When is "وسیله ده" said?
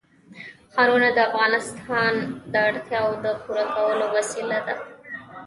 4.17-4.75